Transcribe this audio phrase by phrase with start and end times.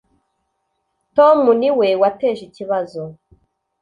[1.15, 3.01] Tom niwe wateje ikibazo